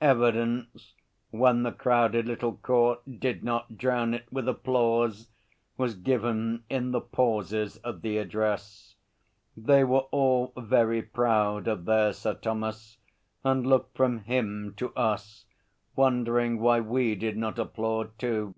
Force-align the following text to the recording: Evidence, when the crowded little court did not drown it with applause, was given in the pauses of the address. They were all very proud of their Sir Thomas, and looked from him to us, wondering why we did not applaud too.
Evidence, 0.00 0.94
when 1.30 1.62
the 1.62 1.70
crowded 1.70 2.24
little 2.26 2.54
court 2.56 3.00
did 3.20 3.44
not 3.44 3.76
drown 3.76 4.14
it 4.14 4.24
with 4.32 4.48
applause, 4.48 5.28
was 5.76 5.94
given 5.94 6.64
in 6.70 6.90
the 6.90 7.02
pauses 7.02 7.76
of 7.84 8.00
the 8.00 8.16
address. 8.16 8.94
They 9.54 9.84
were 9.84 10.06
all 10.10 10.54
very 10.56 11.02
proud 11.02 11.68
of 11.68 11.84
their 11.84 12.14
Sir 12.14 12.32
Thomas, 12.32 12.96
and 13.44 13.66
looked 13.66 13.94
from 13.94 14.20
him 14.20 14.72
to 14.78 14.90
us, 14.94 15.44
wondering 15.94 16.60
why 16.60 16.80
we 16.80 17.14
did 17.14 17.36
not 17.36 17.58
applaud 17.58 18.18
too. 18.18 18.54